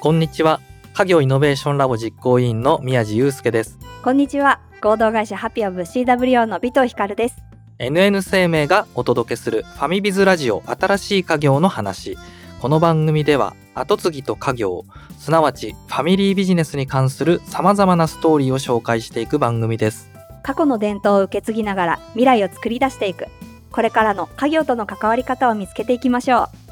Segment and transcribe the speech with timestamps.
[0.00, 0.60] こんにちは。
[0.94, 3.80] 家業イノベーションラボ実行委員の宮地祐介です。
[4.04, 4.60] こんにちは。
[4.80, 7.42] 合同会社ハピオブ CWO の尾藤光です。
[7.80, 12.16] NN 生命がお届けするファミビズラジオ新しい家業の話。
[12.60, 14.84] この番組では後継ぎと家業
[15.18, 20.12] すなわちファミリービジネスに関する様々なストーリーを紹介していく番組です。
[20.44, 23.26] 過去の伝統を受け継ぎながら未来を作り出していく。
[23.72, 26.67] これからの家業との関わり方を見つけていきましょう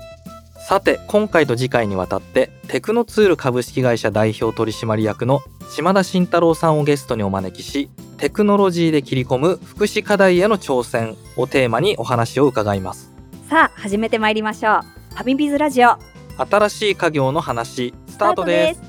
[0.68, 13.12] さて今回と次回にわたってテクノツール株式会社代表取締役の島田慎太郎さんをゲストにお招きしテクノロジーで切り込む福祉課題への挑戦をテーマにお話を伺います。
[13.48, 15.14] さあ始めてまいりましょう。
[15.14, 15.98] ファミビズラジオ。
[16.36, 18.85] 新しい家業の話スタートです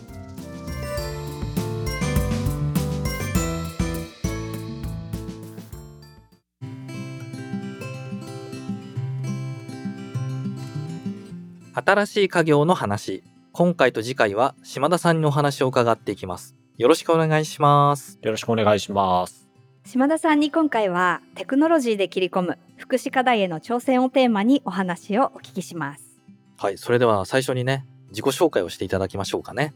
[11.90, 13.24] 新しい家業の話。
[13.54, 16.54] 今回と次回は島田さんにお話を伺っていきます。
[16.78, 18.20] よろしくお願いします。
[18.22, 19.48] よろしくお願いします。
[19.86, 26.20] 島田さんに今回はテクノロジーで切り込む福祉課題への挑戦をテーマにお話をお聞きします。
[26.58, 29.74] はいそれでは最初にね自己紹介をしていただきましょうかね。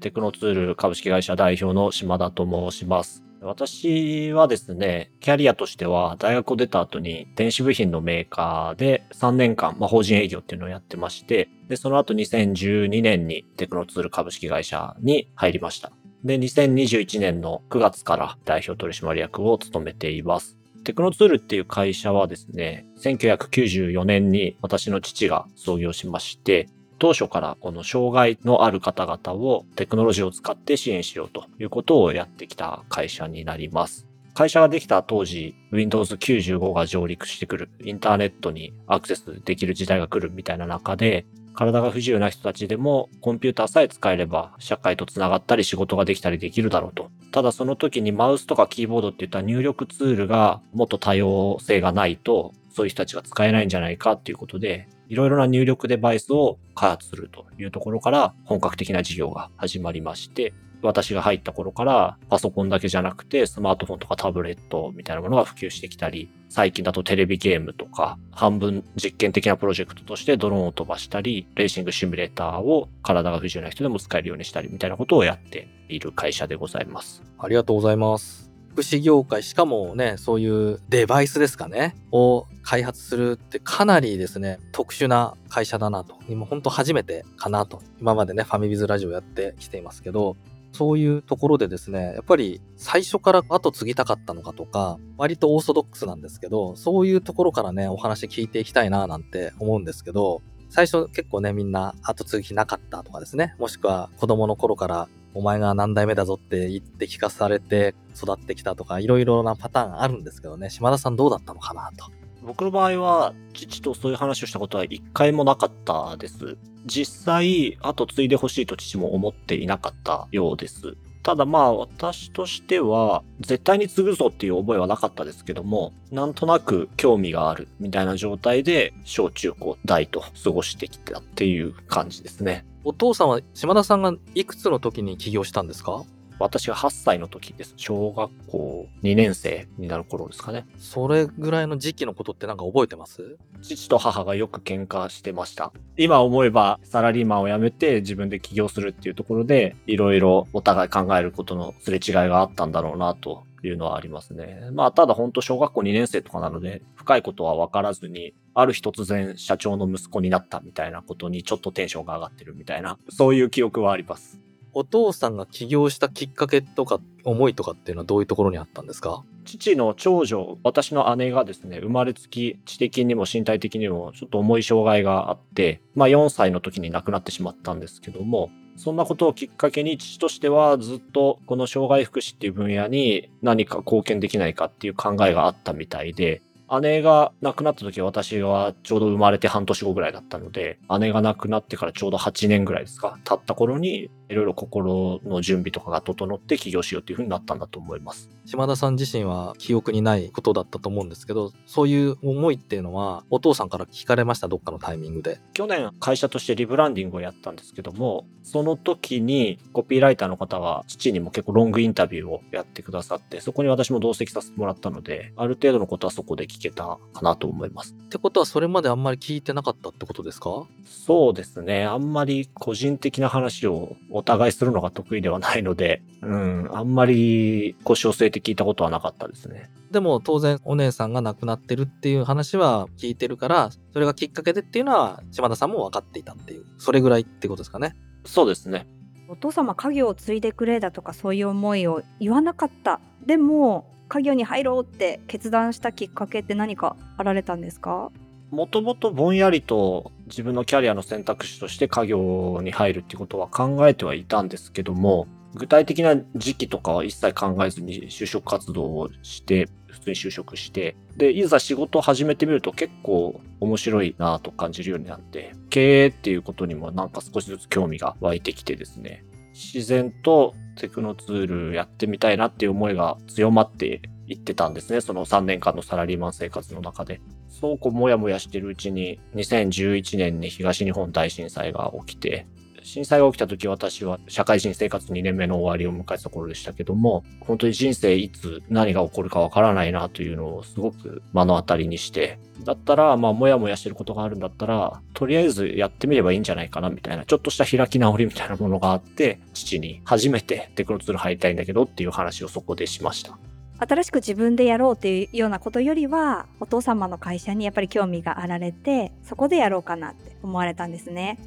[0.00, 3.22] テクノツール株式会社代表の島田と申します。
[3.42, 15.90] 私はですね、キャリアとしては大学を出た後に電子部品のメーカーで3年間、まあ、法人営業っていうのをやってまして、で、その後2012年にテクノツール株式会社に入りました。
[16.22, 20.58] で、2021年の9月から代表取締役を務めています。
[20.84, 26.68] テクノツールっていう会社はですね、1994年に私の父が創業しまして、
[27.00, 34.06] 当初からこの障害のある方々をテクノロジーを使って支援しようということをやってきた会社になります。
[34.34, 47.10] 会社ができた当時、Windows 95が上陸してくる、インターネットにアクセスできる時代が来るみたいな中で、体が不自由な人たちでもコンピューターさえ使えれば社会とつながったり仕事ができたりできるだろうと。
[47.32, 77.22] ただその時にマウスとかキーボードっていった入力ツールがもっと多様性がないとそういう人たちが使えないんじゃないかっていうことでいろいろな入力デバイスを開発するというところから本格的な事業が始まりまして私が入った頃からパソコンだけじゃなくてスマートフォンとかタブレットみたいなものが普及してきたり最近だとテレビゲームとか半分実験的なプロジェクトとしてドローンを飛ばしたりレーシングシミュレーターを体が不自由な人でも使えるようにしたりみたいなことをやっている会社でございます。
[77.38, 78.50] ありがとうございます。
[78.70, 86.16] 福祉業界、しかもね、そういうデバイスですかね、を開発するってかなりですね、特殊な会社だなと。
[86.28, 87.82] 今本当初めてかなと。
[88.00, 90.36] 今までね、ファミビズラジオやってきていますけど、
[90.72, 112.19] そういうところでですね、やっぱり最初から後継ぎたかったのかとか、割とオーソドックスなんですけど、そういうところからね、お話聞いていきたいななんて思うんですけど、最初結構ね、みんな後継ぎなかったとかですね、もしくは子供の頃からお前が何代目だぞって言って聞かされて育ってきたとか、いろいろなパターンあるんですけどね、島田さんどうだったのかなと。
[112.42, 116.56] 僕の場合は、父とそういう話をしたことは一回もなかったです。
[116.86, 120.96] 実際、後継いでほしいと父も思っていなかったようです。
[121.22, 132.64] ただまあ私としては絶対に継ぐぞっていう覚えはなかったですけどもなんとなく興味があるみたいな状態で小中高大と過ごしてきたっていう感じですね。
[132.84, 136.04] お父さんは島田さんがいくつの時に起業したんですか？
[136.40, 137.74] 私が8歳の時です。
[137.76, 140.66] 小学校2年生になる頃ですかね。
[140.78, 143.36] それぐらいの時期のことってなんか覚えてます？
[143.62, 145.72] 父と母がよく喧嘩してました。
[145.96, 154.70] 今思えばサラリーマンを辞めて自分で起業するっていうところでいろいろお互い考えることのすれ違いがあったんだろうなというのはありますね。
[154.72, 164.40] まあただ本当小学校2年生とかなので深いことは分からずにある日突然社長の息子になったみたいなことにちょっとテンションが上がってるみたいなそういう記憶はあります。
[164.72, 169.24] お父さんが起業したきっかけとか思いとかっていうのはどういうところにあったんですか？
[169.44, 186.42] 父の長女、私の姉がですね、生まれつき知的にも身体的にもちょっと重い障害があって、まあ4歳の時に亡くなってしまったんですけども、そんなことをきっかけに父としてはずっとこの障害福祉っていう分野に何か貢献できないかっていう考えがあったみたいで、
[186.80, 198.30] 姉が亡くなった時私はちょうど生まれて半年後ぐらいだったので、姉が亡くなってからちょうど8年ぐらいですか、経った頃にいろいろ心の準備とかが整って起業しようっていう風になったんだと思います。
[198.46, 205.40] 島田さん自身は記憶にないことだったと思うんですけど、そういう思いっていうのはお父さんから聞かれました、どっかのタイミングで？
[205.52, 217.94] 去年会社としてリブランディングをやったんですけども、その時にコピーライターの方が父にも結構ロングインタビューをやってくださって、そこに私も同席させてもらったので、ある程度のことはそこで聞けたかなと思います。
[217.94, 220.66] ってことはそれまであんまり聞いてなかったってことですか？
[220.84, 221.84] そうですね。
[221.84, 229.70] あんまり個人的な話をお互いするのが得意ではないので、うん、あんまり腰を据えて聞いたことはなかったですね。
[229.90, 237.94] でも当然お姉さんが亡くなってるっていう話は聞いてるから、それがきっかけでっていうのは島田さんも分かっていたっていう、それぐらいってことですかね。
[238.24, 238.86] そうですね。
[239.28, 248.10] お父様家業を継いでくれだとかそういう思いを言わなかったでも家業に入ろうって決断したきっかけって何かあられたんですか？
[248.50, 275.00] もともとぼんやりと自分のキャリアの選択肢として家業に入るってことは考えてはいたんですけども、具体的な時期とかは一切考えずに就職活動をして、普通に就職して、で、いざ仕事を始めてみると結構面白いなと感じるようになって、経営っていうことにもなんか少しずつ興味が湧いてきてですね、自然とテクノツールやってみたいなっていう思いが強まっていってたんですね。
[275.00, 277.20] その3年間のサラリーマン生活の中で。
[277.60, 282.46] そうこうもやもやしてるうちに2011年に東日本大震災が起きて、
[282.82, 303.38] 震災が起きた時私は社会人生活2年目の終わりを迎えた頃でしたけども、本当に人生いつ何が起こるかわからないなというのをすごく目の当たりにして、だったら、まあ、もやもやしてることがあるんだったら、とりあえずやってみればいいんじゃないかなみたいな、ちょっとした開き直りみたいなものがあって、父に初めてテクノツール入りたいんだけどっていう話をそこでしました。
[303.80, 311.38] 新しく自分でやろうっていうようなことよりはお父様の会社にやっぱり興味があられてそこでやろうかなって思われたんですね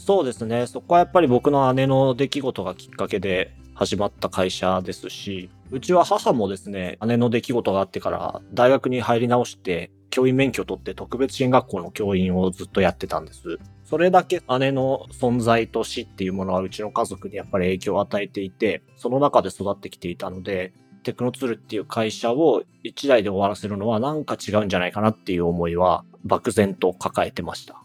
[0.00, 0.66] そうですね。
[0.66, 13.58] そこはやっぱり僕の姉の出来事がきっかけで始まった会社ですし、うちは母もですね、姉の出来事があってから大学に入り直して、教員免許を取って特別支援学校の教員をずっとやってたんです。
[13.84, 27.82] それだけ姉の存在と死っていうものはうちの家族にやっぱり影響を与えていて、その中で育ってきていたので、テクノツールっていう会社を一台で終わらせるのはなんか違うんじゃないかなっていう思いは漠然と抱えてました。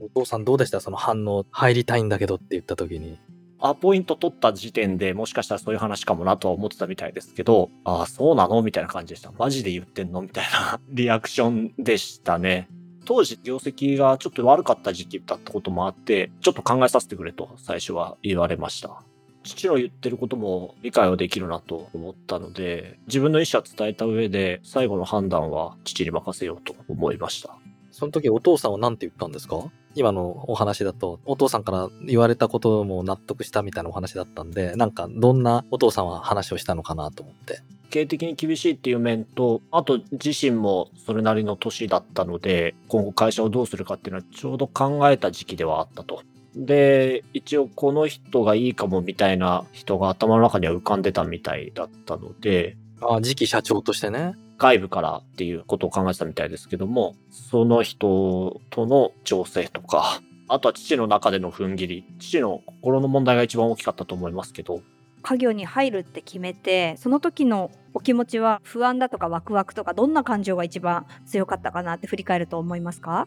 [0.00, 0.80] お父さんどうでした？
[0.80, 3.18] その反応、入りたいんだけどって言った時に。
[3.60, 8.62] アポイント取った時点でもしかしたらそういう話かもなとは思ってたみたいですけど、ああ、そうなの？
[8.62, 9.32] みたいな感じでした。
[9.36, 10.22] マジで言ってんの？
[10.22, 12.68] みたいな リアクションでしたね。
[13.04, 19.02] 当時業績がちょっと悪かった時期だったこともあって、ちょっと考えさせてくれと最初は言われました。
[19.48, 27.56] 父の言ってることも理解はできるなと思ったので、自分の意思は伝えた上で、最後の判断は父に任せようと思いました。
[27.90, 29.70] その時お父さんは何て言ったんですか？
[29.94, 37.60] 今のお話だと、お父さんから言われたことも納得したみたいなお話だったんで、なんかどんなお父さんは話をしたのかなと思って。
[37.90, 46.22] 経営的に厳しいっていう面と、あと自身もそれなりの年だったので、今後会社をどうするかっていうのはちょうど考えた時期ではあったと。
[46.58, 54.34] で、一応この人がいいかもみたいな人が頭の中には浮かんでたみたいだったので、ああ、次期社長としてね。
[54.58, 64.82] 外部からっていうことを考えてたみたいですけども、その人との調整とか、あとは父の中での踏ん切り、父の心の問題が一番大きかったと思いますけど、
[65.22, 73.26] 家業に入るって決めてその時のお気持ちは不安だとかワクワクとかどんな感情が一番強かったかなって振り返ると思いますか？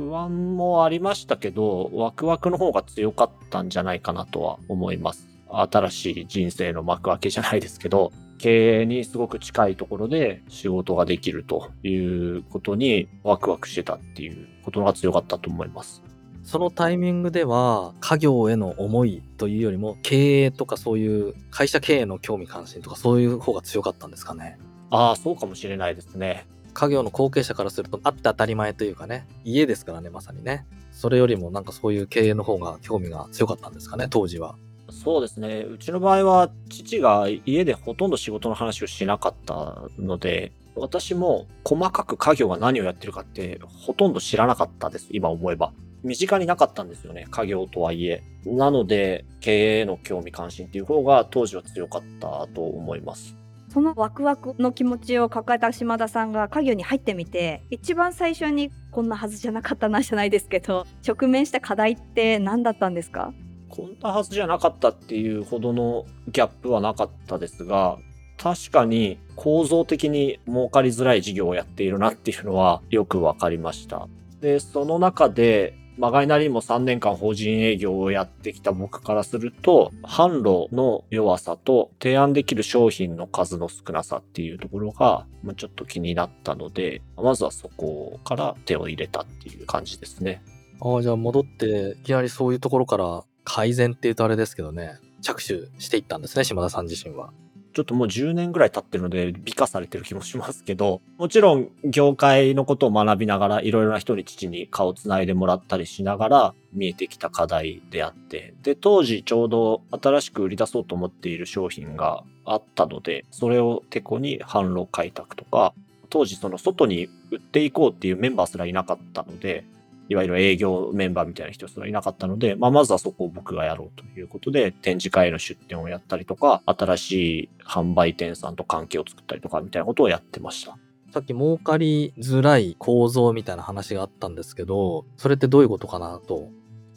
[0.00, 5.28] 不安もありましたけど、ワクワクの方が強かったんじゃないかなとは思います。
[5.50, 16.02] 新しい人生の幕開けじゃないですけど、経営にすごく近いところで仕事ができるということにワクワクしてたっていうことが強かったと思います。
[16.44, 24.58] そのタイミングでは、家業への思いというよりも、経営とかそういう会社経営の興味関心とかそういう方が強かったんですかね。
[24.88, 26.46] ああ、そうかもしれないですね。
[26.72, 30.66] 家業の後継者からすると、あって当たり前というかね、家ですからね、まさにね。
[30.92, 34.56] それよりもなんかそういう経営の方が興味が強かったんですかね、当時は。
[34.90, 35.66] そうですね。
[35.72, 45.08] うちの場合は、父が家でほとんど仕事の話をしなかったので、私も細かく家業が何をやってるかってほとんど知らなかったです。
[45.10, 45.72] 今思えば。
[46.02, 47.26] 身近になかったんですよね。
[47.30, 48.22] 家業とはいえ。
[48.46, 53.36] なので、経営への興味関心っていう方が当時は強かったと思います。
[53.72, 63.32] そのワクワクの気持ちを抱えた島田さんが家業に入ってみて一番最初にこんなはずじゃなかったなじゃないですけど直面した課題って何だったんですか？
[63.68, 67.98] こんなはずじゃなかったっていうほどのギャップはなかったですが、
[68.36, 74.08] 確かに構造的に儲かりづらい事業をやっているなっていうのはよくわかりました。
[74.40, 90.42] で、その中でまがいなりにも3年間法人営業をやってきた僕からすると、販路の弱さと提案できる商品の数の少なさっていうところが、ま、ちょっと気になったので、まずはそこから手を入れたっていう感じですね。
[90.80, 97.30] ああ、じゃあ戻って、いきなりそういうところから改善っていうとあれですけどね、着手していったんですね、島田さん自身は。
[97.72, 115.72] ちょっともう10年ぐらい経ってるので美化されてる気もしますけど、もちろん業界のことを学びながらいろいろな人に父に顔をつないでもらったりしながら見えてきた課題であって、で、当時ちょうど新しく売り出そうと思っている商品があったので、それをてこに販路開拓とか、
[116.08, 119.64] 当時その外に売っていこうっていうメンバーすらいなかったので、
[120.10, 130.76] いわゆる営業メンバーみたいな人すらいなかったので、まあ、まずはそこを僕がやろうということで、展示会への出店をやったりとか、新しい販売店さんと関係を作ったりとかみたいなことをやってました。
[131.12, 136.50] さっき儲かりづらい構造みたいな話があったんですけど、それってどういうことかなと。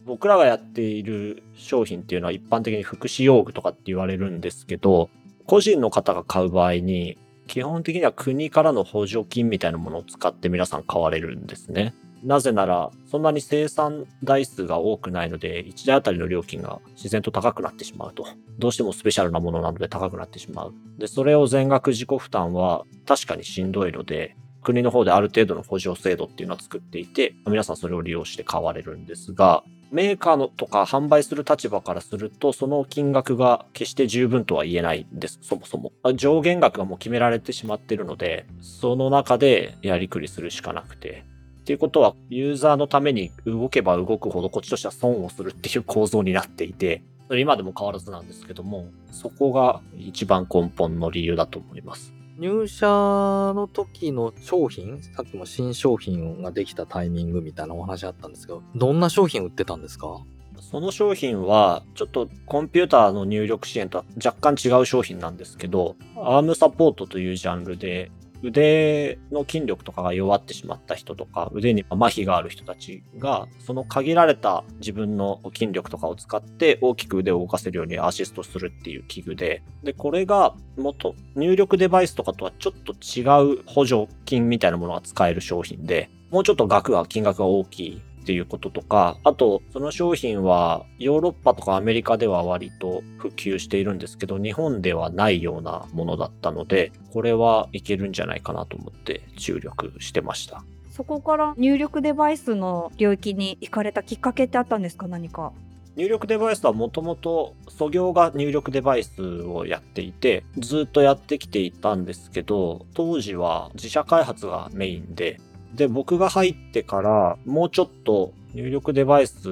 [0.05, 5.11] 僕らがやっている商品っていうのは一般的に福祉用具とかって言われるんですけど、
[5.45, 11.93] 個人の方が買う場合に、基本的には国からの補助金みたいなものを使って皆さん買われるんですね。
[12.23, 18.25] なぜなら、そんなに生産台数が多くないので、1台あたりの料金が自然と高くなってしまうと。
[18.59, 20.73] どうしてもスペシャルなものなので高くなってしまう。
[20.97, 35.91] で、それを全額自己負担は確かにしんどいので、国の方である程度の補助制度っていうのは作っていて、皆さんそれを利用して買われるんですが、メーカーのとか販売する立場からすると、その金額が決して十分とは言えないんです、そもそも。
[36.15, 41.25] 上限額がもう決められてしまっているので、その中でやりくりするしかなくて。
[41.63, 52.13] っていうことは、ユーザーのために動けば動くほどこっちとしては損をするっていう構造になっていて、それ今でも変わらずなんですけども、そこが一番根本の理由だと思います。
[52.37, 60.21] 入社の時の商品、さっきも新商品ができたタイミングみたいなお話あったんですけど、どんな商品売ってたんですか？
[60.59, 68.11] その商品は、ちょっとコンピューターの入力支援とは若干違う商品なんですけど、アームサポートというジャンルで、
[68.43, 83.21] 腕の筋力とかが弱ってしまった人とか、腕に麻痺がある人たちが、その限られた自分の筋力とかを使って大きく腕を動かせるようにアシストするっていう器具で、で、これが元、入力デバイスとかとはちょっと違
[83.55, 100.63] う補助金みたいなものが使える商品で、もうちょっと額が、金額が大きいっていうこととか、あと、その商品はヨーロッパとかアメリカでは割と普及しているんですけど、日本ではないようなものだったので、これはいけるんじゃないかなと思って注力してました。
[100.91, 105.07] そこから入力デバイスの領域に行かれたきっかけってあったんですか？
[105.07, 105.51] 何か
[105.95, 115.41] 入力デバイスはもともと、素業が入力デバイスをやっていて、ずっとやってきていたんですけど、当時は自社開発がメインで、
[115.73, 119.49] で、僕が入ってから、もうちょっと入力デバイス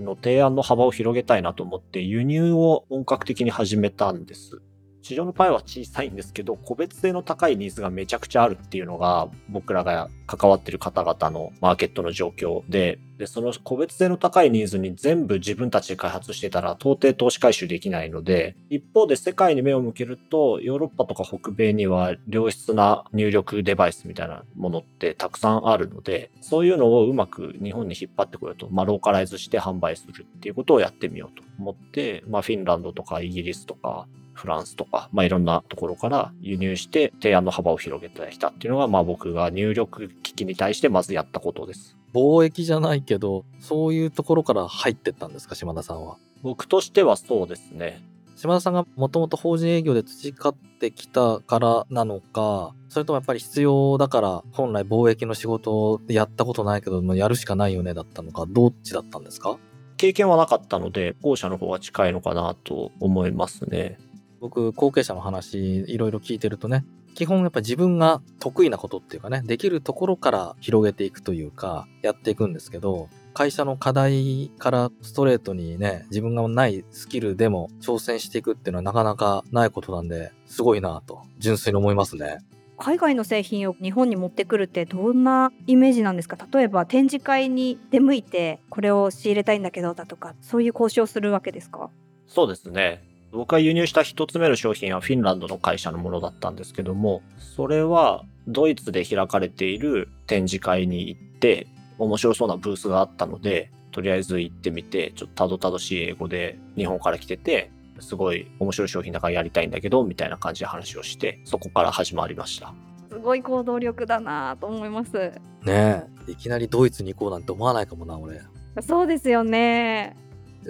[0.00, 4.60] の提案の幅を広げたいなと思って、輸入を本格的に始めたんです。
[5.04, 41.96] 市場のパイは小さいんですけど、個別性の高いニーズがめちゃくちゃあるっていうのが、僕らが関わってる方々のマーケットの状況で、で、その個別性の高いニーズに全部自分たちで開発してたら到底投資回収できないので、一方で世界に目を向けると、ヨーロッパとか北米には良質な入力デバイスみたいなものってたくさんあるので、そういうのをうまく日本に引っ張ってこようと、まあ、ローカライズして販売するっていうことをやってみようと思って、まあ、フィンランドとかイギリスとか、フランスとか、まあ、いろんなところから輸入して提案の幅を広げてきたっていうのが、まあ、僕が入力機器に対してまずやったことです。
[42.12, 46.16] 貿易じゃないけど、そういうところから入ってったんですか、島田さんは？
[46.42, 48.04] 僕としてはそうですね。
[48.36, 59.56] 島田さんがもともと法人営業で培ってきたからなのか、それともやっぱり必要だから本来貿易の仕事をやったことないけど、やるしかないよねだったのか、どっちだったんですか？
[59.96, 63.98] 経験はなかったので、後者の方が近いのかなと思いますね。
[64.44, 66.84] 僕、後継者の話、いろいろ聞いてるとね、
[67.14, 82.40] 基本やっぱ自分が得意なことっていうかね、できるところから広げていくというか、やっていくんですけど、会社の課題からストレートにね、自分がないスキルでも挑戦していくっていうのはなかなかないことなんで、すごいなと、純粋に思いますね。
[82.76, 86.36] 海外の製品を日本に持ってくるってどんなイメージなんですか？
[86.52, 91.88] 例えば展示会に出向いてこれを仕入れたいんだけどだとかそういう交渉をするわけですか？
[92.26, 93.13] そうですね。
[93.34, 101.66] 僕が輸入した一つ目の商品はフィンランドの会社のものだったんですけども、それはドイツで開かれている展示会に行って、
[101.98, 112.72] 面白そうなブースがあったので、とりあえず行ってみて、ちょっとたどたどしい英語で日本から来てて、すごい面白い商品だからやりたいんだけど、みたいな感じで話をして、そこから始まりました。
[113.10, 115.32] すごい行動力だなと思います
[115.64, 118.40] ねえ、いきなりドイツに行こうなんて思わないかもな、俺。
[118.80, 120.16] そうですよね。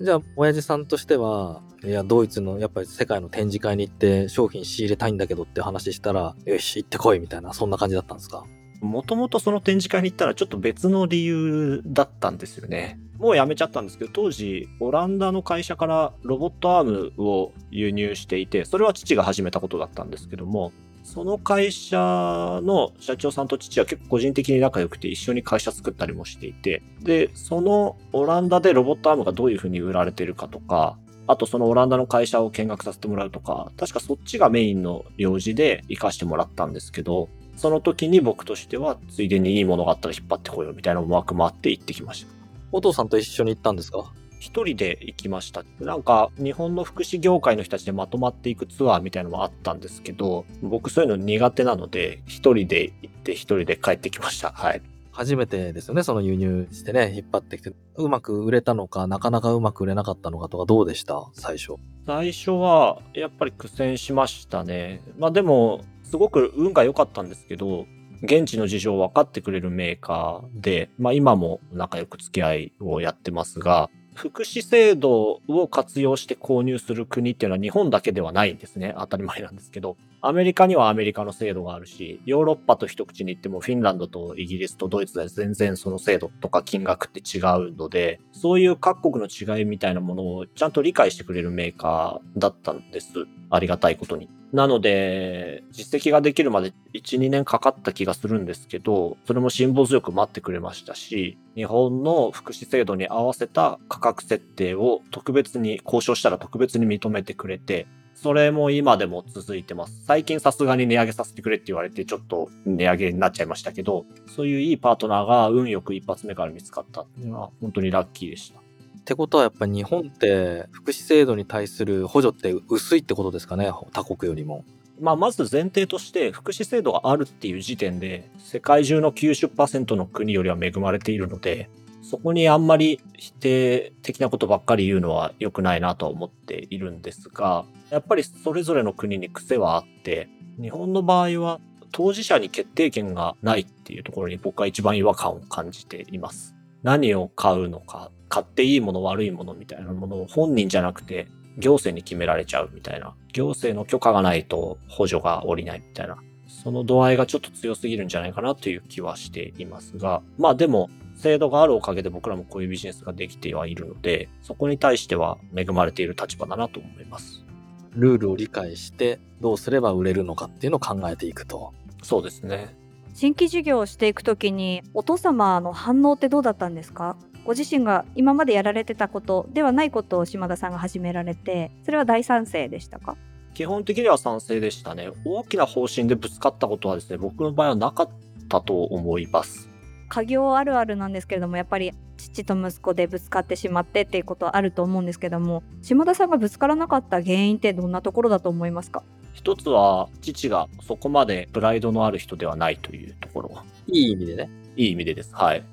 [0.00, 8.44] じゃあ、親父さんとしては、いや、ドイツのやっぱり世界の展示会に行って商品仕入れたいんだけどって話したら、よし、行ってこいみたいな、そんな感じだったんですか？
[8.80, 12.98] もともとその展示会に行ったらちょっと別の理由だったんですよね。
[13.18, 20.72] もうやめちゃったんですけど、当時、オランダの会社からロボットアームを輸入していて、それは父が始めたことだったんですけども、
[21.14, 42.32] その会社の社長さんと父は結構個人的に仲良くて一緒に会社作ったりもしていて、で、そのオランダでロボットアームがどういう風に売られてるかとか、あとそのオランダの会社を見学させてもらうとか、確かそっちがメインの用事で活かしてもらったんですけど、その時に僕としては、ついでにいいものがあったら引っ張ってこようみたいな思惑もあって行ってきました。
[42.72, 44.12] お父さんと一緒に行ったんですか？
[44.44, 45.64] 一人で行きました。
[45.80, 54.50] なんか、日本の福祉業界の人たちでまとまっていくツアーみたいなのもあったんですけど、僕そういうの苦手なので、一人で行って一人で帰ってきました。
[54.50, 54.82] はい。
[55.12, 57.72] 初めてですよね、その輸入してね、引っ張ってきて。
[57.96, 61.26] うまく売れたのか、なかなかうまく売れなかったのかとか、どうでした？
[61.32, 61.76] 最初。
[62.06, 65.00] 最初は、やっぱり苦戦しましたね。
[65.16, 67.86] まあでも、すごく運が良かったんですけど、
[68.22, 78.94] 現地の事情を分かってくれるメーカーで、まあ今も仲良く付き合いをやってますが、福祉制度を活用して購入する国っていうのは日本だけではないんですね。
[78.96, 79.96] 当たり前なんですけど。
[80.26, 93.12] アメリカにはアメリカの制度があるし、ヨーロッパと一口に言ってもフィンランドとイギリスとドイツで全然その制度とか金額って違うので、そういう各国の違いみたいなものをちゃんと理解してくれるメーカーだったんです。
[93.50, 94.30] ありがたいことに。
[94.54, 110.04] なので、実績ができるまで1、2年かかった気がするんですけど、それも辛抱強く待ってくれましたし、日本の福祉制度に合わせた価格設定を特別に交渉したら特別に認めてくれて、それも今でも続いてます。
[110.06, 118.58] 最近さすがに値上げさせてくれって言われてちょっと値上げになっちゃいましたけど、そういういいパートナーが運よく一発目から見つかったっていうのは本当にラッキーでした。
[118.58, 123.70] ってことはやっぱり日本って福祉制度に対する補助って薄いってことですかね？
[123.92, 124.64] 他国よりも。
[125.00, 131.68] まあ、まず前提として福祉制度があるっていう時点で世界中の90%の国よりは恵まれているので
[132.10, 140.28] そこにあんまり否定的なことばっかり言うのは良くないなと思っているんですが、やっぱりそれぞれの国に癖はあって、
[140.60, 141.60] 日本の場合は
[141.92, 146.54] 当事者に決定権がないっていうところに僕は一番違和感を感じています。
[146.82, 153.14] 何を買うのか、買っていいもの悪いものみたいなものを本人じゃなくて行政に決められちゃうみたいな。
[153.32, 156.18] 行政の許可がないと補助が下りないみたいな。
[156.46, 167.44] その度合いがちょっと強すぎるんじゃないかなという気はしていますが、まあでも、制度があるおかげで僕らもこういうビジネスができてはいるので、そこに対しては恵まれている立場だなと思います。
[167.92, 171.72] ルールを理解してどうすれば売れるのかっていうのを考えていくと。
[172.02, 172.76] そうですね。
[173.14, 177.16] 新規事業をしていくときにお父様の反応ってどうだったんですか？
[177.44, 183.16] ご自身が今までやられてたことではないことを島田さんが始められてそれは大賛成でしたか？
[183.52, 188.08] 基本的には賛成でしたね大きな方針でぶつかったことはですね僕の場合はなかっ
[188.48, 189.68] たと思います
[190.14, 199.02] 家業あるあるなんですけれどもやっぱり父と息子でぶつかってしまってっていうことはあると思うんですけども島田さんがぶつからなかった原因ってどんなところだと思いますか？
[199.32, 203.50] 一つは父がそこまでプライドのある人ではないというところ。
[203.88, 204.48] いい意味でね。
[204.76, 205.34] いい意味でです。
[205.34, 205.64] はい。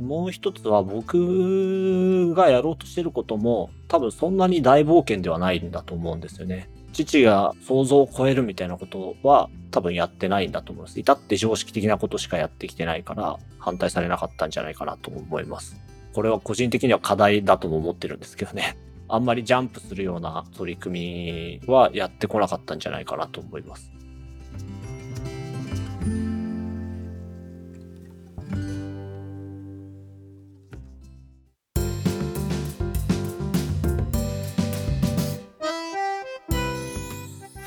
[0.00, 6.70] もう一つは僕がやろうとしてることも多分そんなに大冒険ではないんだと思うんですよね。
[6.92, 10.98] 父が想像を超えるみたいなことは多分やってないんだと思います。
[10.98, 15.76] 至って常識的なことしかやってきてないから反対されなかったんじゃないかなと思います。
[16.14, 18.76] これは個人的には課題だとも思ってるんですけどね。
[19.08, 23.90] あんまりジャンプするような取り組みはやってこなかったんじゃないかなと思います。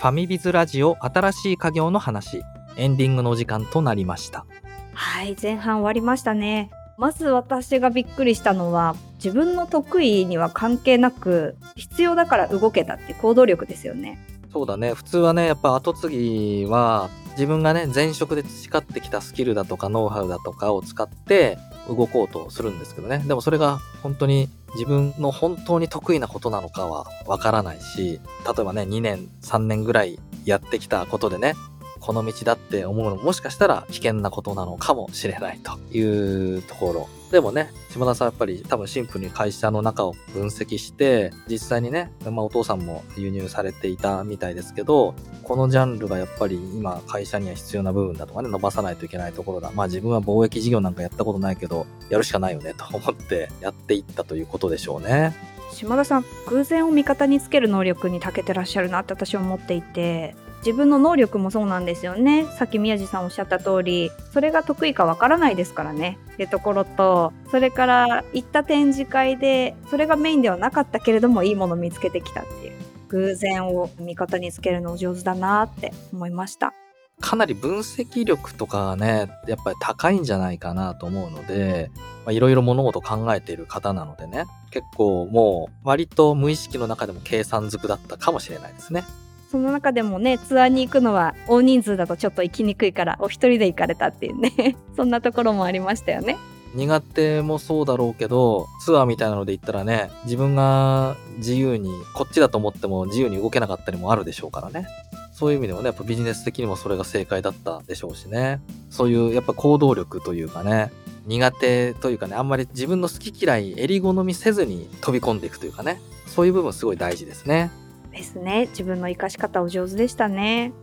[0.02, 2.42] ファミビズラジオ新しい家業の話。
[2.76, 4.48] エンディングのお時間となりました。
[4.96, 6.72] はい前半終わりましたね。
[6.98, 14.18] まず私がびっくりしたのは自分の得意には関係なく必要だから動けたって行動力ですよね。
[14.52, 14.96] そうだね。
[14.96, 31.56] 普通はねやっぱ後継ぎは自分がね前職で培ってきたスキルだとかノウハウだとかを使って動こうとするんですけどねでもそれが本当に自分の本当に得意なことなのかはわからないし、例えばね、2年、3年ぐらいやってきたことでね、
[32.00, 37.21] この道だって思うのももしかしたら危険なことなのかもしれないというところ。
[37.32, 49.72] でもね、島田さんやっぱり多分シンプルに会社の中を分析して、実際にね、まあお父さんも輸入されていたみたいですけど、このジャンルがやっぱり今会社には必要な部分だとかね、伸ばさないといけないところだ。
[49.74, 55.34] まあ自分は貿易事業なんかやったことないけど、やるしかないよねと思ってやっていったということでしょうね。
[55.72, 62.46] 島田さん偶然を味方につける能力に長けてらっしゃるなって私は思っていて自分の能力もそうなんですよね。
[62.58, 66.18] さっき宮地さんおっしゃった通りそれが得意かわからないですからね。
[66.34, 72.82] ってところとそれから行った展示会でそれがメインではなかったけれどもいいものを見つけてきたっていう。
[73.12, 76.74] 偶然を味方につけるの上手だなって思いました。
[77.20, 81.92] かなり分析力とかね、やっぱり高いんじゃないかなと思うので、
[82.30, 89.04] いろいろ物事考えている方なのでね、結構もう割と無意識の中でも計算づくだったかもしれないですね。
[89.52, 96.38] その中でもねツアーに行くのは大人数だとちょっと行きにくいからお一人で行かれたっていうね そんなところもありましたよね
[96.74, 104.88] 苦手もそうだろうけど、ツアーみたいなので言ったらね、自分が自由に、こっちだと思っても自由に動けなかったりもあるでしょうからね。
[105.34, 108.62] そういう意味でもね、やっぱビジネス的にもそれが正解だったでしょうしね。
[108.90, 110.94] そういうやっぱ行動力というかね、
[111.26, 117.70] 苦手というかね、あんまり自分の好き嫌い、襟好みせずに飛び込んでいくというかね、そういう部分すごい大事ですね。
[118.12, 118.68] ですね。
[118.68, 120.74] 自分の生かし方お上手でしたね。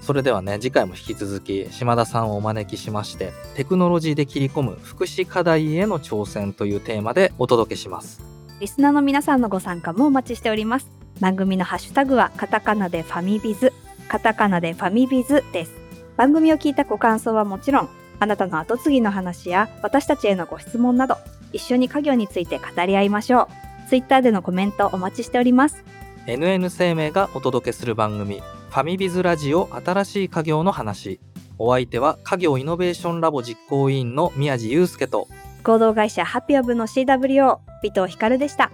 [0.00, 8.20] それではね、次回も引き続き島田さんをお招きしまして、テクノロジーで切り込む福祉課題への挑戦というテーマでお届けします。
[8.58, 10.90] リスナーの皆さんのご参加もお待ちしております。
[11.20, 13.72] 番組のハッシュタグはカタカナでファミビズ。
[14.08, 15.72] カタカナでファミビズです。
[16.16, 21.16] 番組を聞いたご感想はもちろんあなたの後継ぎの話や私たちへのご質問など
[21.52, 23.88] 一緒に家業について語り合いましょう。
[23.88, 25.84] ツイッターでのコメントお待ちしております
[26.26, 31.18] NN 生命がお届けする番組「ファミビズラジオ新しい家業の話」
[31.58, 35.26] お相手は家業イノベーションラボ実行委員の宮地祐介と
[35.64, 38.70] 合同会社ハピオブの CWO 尾藤光でした。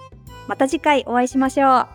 [0.46, 1.86] また次回お会いしましょう。